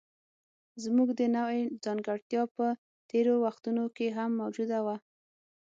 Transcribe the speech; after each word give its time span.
زموږ 0.83 1.09
د 1.19 1.21
نوعې 1.35 1.61
ځانګړتیا 1.83 2.43
په 2.55 2.65
تېرو 3.09 3.33
وختونو 3.45 3.83
کې 3.95 4.07
هم 4.17 4.29
موجوده 4.41 4.79
وه. 4.85 4.95